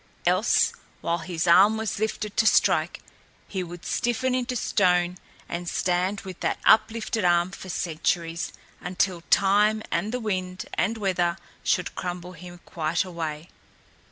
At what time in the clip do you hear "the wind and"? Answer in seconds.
10.11-10.97